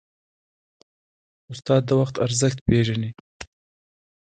[1.51, 3.11] استاد د وخت ارزښت پېژني.